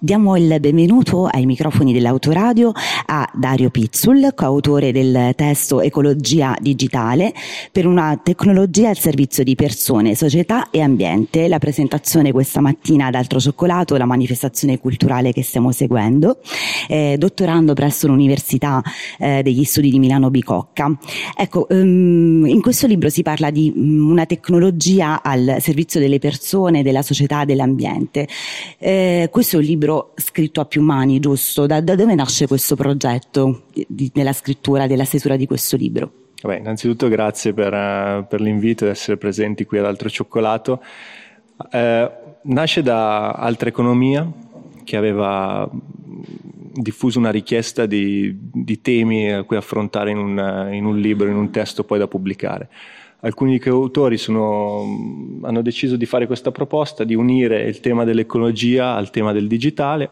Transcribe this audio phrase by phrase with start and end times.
[0.00, 2.70] Diamo il benvenuto ai microfoni dell'Autoradio
[3.06, 7.34] a Dario Pizzul, coautore del testo Ecologia digitale
[7.72, 11.48] per una tecnologia al servizio di persone, società e ambiente.
[11.48, 16.38] La presentazione questa mattina ad Altro Cioccolato, la manifestazione culturale che stiamo seguendo,
[16.86, 18.80] eh, dottorando presso l'Università
[19.18, 20.96] eh, degli Studi di Milano Bicocca.
[21.36, 26.84] Ecco, um, in questo libro si parla di um, una tecnologia al servizio delle persone,
[26.84, 28.28] della società, dell'ambiente.
[28.78, 31.66] Eh, questo è un libro libro scritto a più mani, giusto?
[31.66, 36.12] Da, da dove nasce questo progetto di, nella scrittura, della stesura di questo libro?
[36.42, 40.82] Beh, innanzitutto grazie per, uh, per l'invito ad essere presenti qui ad Altro Cioccolato.
[41.70, 42.10] Eh,
[42.42, 44.30] nasce da Altra Economia
[44.84, 45.68] che aveva
[46.72, 51.36] diffuso una richiesta di, di temi a cui affrontare in un, in un libro, in
[51.36, 52.68] un testo poi da pubblicare
[53.20, 59.10] alcuni autori sono, hanno deciso di fare questa proposta, di unire il tema dell'ecologia al
[59.10, 60.10] tema del digitale,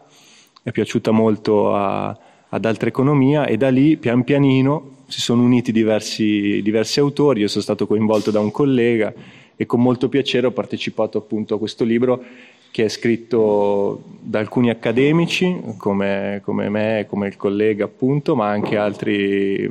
[0.61, 2.17] è piaciuta molto a,
[2.49, 7.47] ad altra economia e da lì pian pianino si sono uniti diversi, diversi autori, io
[7.47, 9.13] sono stato coinvolto da un collega
[9.55, 12.23] e con molto piacere ho partecipato appunto a questo libro
[12.69, 18.77] che è scritto da alcuni accademici come, come me, come il collega appunto, ma anche
[18.77, 19.69] altre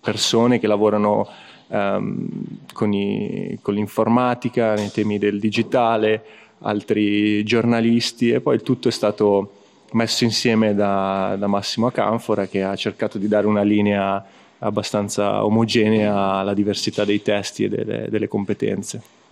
[0.00, 1.26] persone che lavorano
[1.68, 2.28] um,
[2.72, 6.22] con, i, con, l'informatica, nei temi del digitale,
[6.60, 9.52] altri giornalisti e poi il tutto è stato
[9.92, 14.24] messo insieme da, da Massimo Acanfora che ha cercato di dare una linea
[14.58, 19.22] abbastanza omogenea alla diversità dei testi e delle, delle competenze.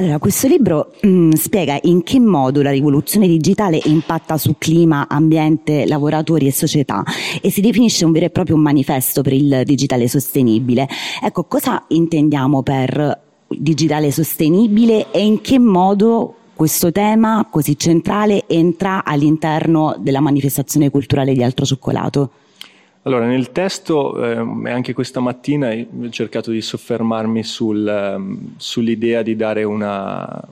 [0.00, 5.08] Allora, questo libro mh, mm, spiega in che modo la rivoluzione digitale impatta su clima,
[5.08, 7.02] ambiente, lavoratori e società
[7.42, 10.86] e si definisce un vero e proprio manifesto per il digitale sostenibile.
[11.20, 19.04] Ecco, cosa intendiamo per digitale sostenibile e in che modo questo tema così centrale entra
[19.04, 22.30] all'interno della manifestazione culturale di Altro Cioccolato?
[23.08, 29.34] Allora, nel testo eh, anche questa mattina ho cercato di soffermarmi sul, um, sull'idea di
[29.34, 30.46] dare una,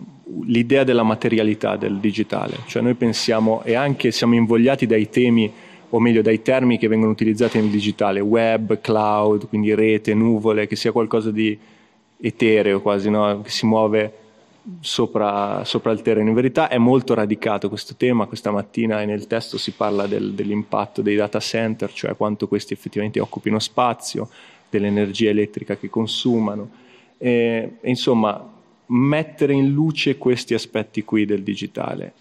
[0.46, 5.52] l'idea della materialità del digitale, cioè noi pensiamo e anche siamo invogliati dai temi
[5.90, 10.76] o meglio dai termini che vengono utilizzati nel digitale, web, cloud, quindi rete, nuvole, che
[10.76, 11.58] sia qualcosa di
[12.18, 13.42] etereo quasi, no?
[13.42, 14.12] che si muove
[14.80, 16.28] sopra, sopra, il terreno.
[16.28, 21.02] In verità è molto radicato questo tema, questa mattina nel testo si parla del, dell'impatto
[21.02, 24.28] dei data center, cioè quanto questi effettivamente occupino spazio,
[24.68, 26.70] dell'energia elettrica che consumano.
[27.18, 28.52] E, insomma,
[28.86, 32.12] mettere in luce questi aspetti qui del digitale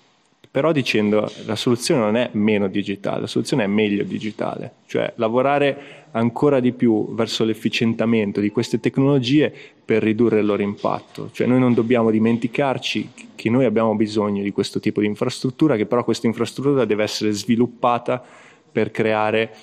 [0.55, 6.05] però dicendo la soluzione non è meno digitale, la soluzione è meglio digitale, cioè lavorare
[6.11, 11.29] ancora di più verso l'efficientamento di queste tecnologie per ridurre il loro impatto.
[11.33, 15.87] Cioè noi non dobbiamo dimenticarci che noi abbiamo bisogno di questo tipo di infrastruttura, che
[15.87, 18.23] però questa infrastruttura deve essere sviluppata
[18.71, 19.53] per creare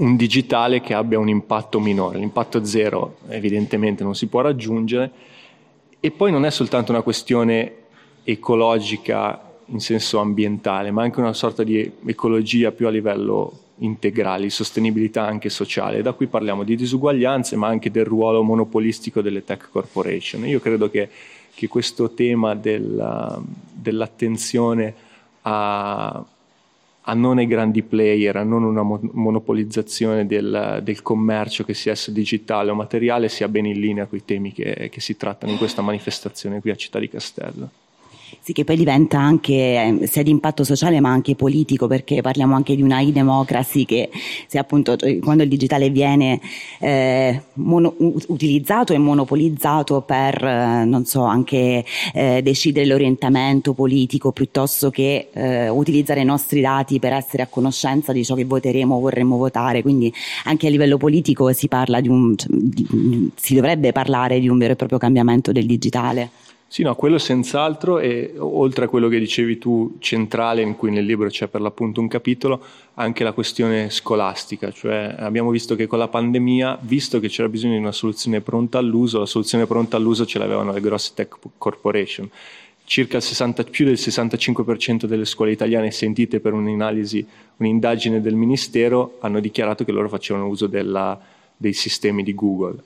[0.00, 2.18] un digitale che abbia un impatto minore.
[2.18, 5.10] L'impatto zero evidentemente non si può raggiungere
[6.00, 7.76] e poi non è soltanto una questione
[8.24, 15.24] ecologica in senso ambientale, ma anche una sorta di ecologia più a livello integrale, sostenibilità
[15.24, 16.02] anche sociale.
[16.02, 20.46] Da qui parliamo di disuguaglianze, ma anche del ruolo monopolistico delle tech corporation.
[20.46, 21.08] Io credo che,
[21.54, 23.40] che questo tema della,
[23.72, 24.94] dell'attenzione
[25.42, 26.24] a,
[27.00, 32.10] a non ai grandi player, a non una monopolizzazione del, del, commercio che sia esso
[32.12, 35.58] digitale o materiale, sia ben in linea con i temi che, che si trattano in
[35.58, 37.70] questa manifestazione qui a Città di Castello.
[38.40, 42.54] Sì, che poi diventa anche eh, sia di impatto sociale ma anche politico, perché parliamo
[42.54, 44.10] anche di una e-democracy che
[44.46, 46.40] se appunto cioè, quando il digitale viene
[46.80, 54.90] eh, mono, utilizzato e monopolizzato per, eh, non so, anche eh, decidere l'orientamento politico piuttosto
[54.90, 59.00] che eh, utilizzare i nostri dati per essere a conoscenza di ciò che voteremo o
[59.00, 59.82] vorremmo votare.
[59.82, 60.12] Quindi
[60.44, 64.72] anche a livello politico si parla di un, di, si dovrebbe parlare di un vero
[64.72, 66.30] e proprio cambiamento del digitale.
[66.72, 71.04] Sì, no, quello senz'altro e oltre a quello che dicevi tu centrale in cui nel
[71.04, 72.64] libro c'è per l'appunto un capitolo,
[72.94, 77.74] anche la questione scolastica, cioè abbiamo visto che con la pandemia, visto che c'era bisogno
[77.74, 82.30] di una soluzione pronta all'uso, la soluzione pronta all'uso ce l'avevano le grosse tech corporation.
[82.84, 87.26] Circa 60, più del 65% delle scuole italiane sentite per un'analisi,
[87.58, 91.20] un'indagine del Ministero hanno dichiarato che loro facevano uso della,
[91.54, 92.82] dei sistemi di Google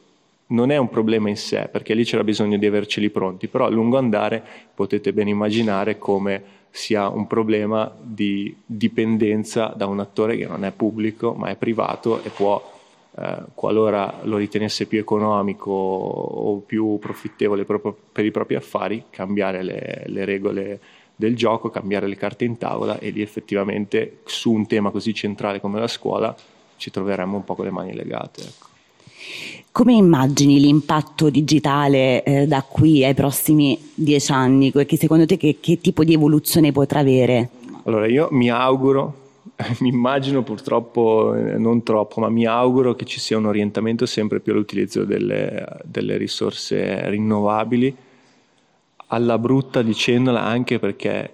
[0.48, 3.70] non è un problema in sé, perché lì c'era bisogno di averceli pronti, però a
[3.70, 4.42] lungo andare
[4.74, 10.72] potete ben immaginare come sia un problema di dipendenza da un attore che non è
[10.72, 12.62] pubblico ma è privato e può,
[13.18, 20.02] eh, qualora lo ritenesse più economico o più profittevole per i propri affari, cambiare le,
[20.04, 20.80] le regole
[21.16, 25.60] del gioco, cambiare le carte in tavola e lì effettivamente su un tema così centrale
[25.60, 26.36] come la scuola
[26.76, 28.42] ci troveremmo un po' con le mani legate.
[28.42, 28.75] Ecco.
[29.72, 34.72] Come immagini l'impatto digitale eh, da qui ai prossimi dieci anni?
[34.72, 37.50] Che secondo te che, che tipo di evoluzione potrà avere?
[37.84, 39.24] Allora io mi auguro
[39.80, 44.40] mi immagino purtroppo eh, non troppo, ma mi auguro che ci sia un orientamento sempre
[44.40, 47.94] più all'utilizzo delle, delle risorse rinnovabili,
[49.08, 51.32] alla brutta dicendola anche perché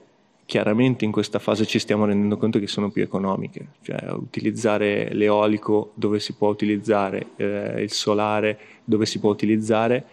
[0.52, 5.92] chiaramente in questa fase ci stiamo rendendo conto che sono più economiche, cioè utilizzare l'eolico
[5.94, 10.04] dove si può utilizzare, eh, il solare dove si può utilizzare,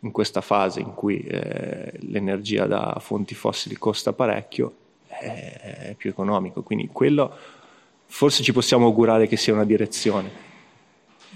[0.00, 4.74] in questa fase in cui eh, l'energia da fonti fossili costa parecchio,
[5.06, 6.64] è più economico.
[6.64, 7.32] Quindi quello
[8.06, 10.28] forse ci possiamo augurare che sia una direzione.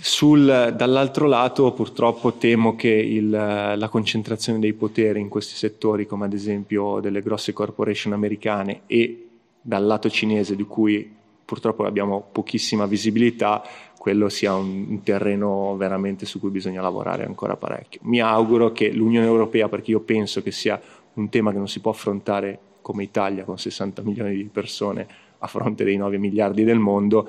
[0.02, 6.24] Sul, dall'altro lato purtroppo temo che il, la concentrazione dei poteri in questi settori, come
[6.24, 9.28] ad esempio delle grosse corporation americane e
[9.60, 13.62] dal lato cinese di cui purtroppo abbiamo pochissima visibilità,
[13.98, 18.00] quello sia un, un terreno veramente su cui bisogna lavorare ancora parecchio.
[18.04, 20.80] Mi auguro che l'Unione Europea, perché io penso che sia
[21.14, 25.06] un tema che non si può affrontare come Italia con 60 milioni di persone
[25.38, 27.28] a fronte dei 9 miliardi del mondo,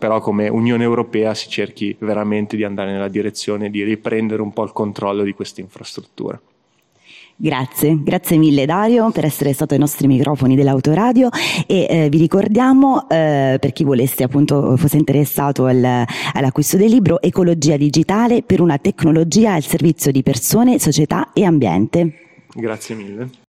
[0.00, 4.64] però come Unione Europea si cerchi veramente di andare nella direzione di riprendere un po'
[4.64, 6.40] il controllo di questa infrastruttura.
[7.36, 11.30] Grazie, grazie mille Dario per essere stato ai nostri microfoni dell'autoradio
[11.66, 16.04] e eh, vi ricordiamo eh, per chi volesse appunto fosse interessato al,
[16.34, 22.44] all'acquisto del libro Ecologia digitale per una tecnologia al servizio di persone, società e ambiente.
[22.52, 23.39] Grazie mille.